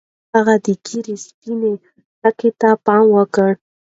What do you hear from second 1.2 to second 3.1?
سپینو ډکو ته پام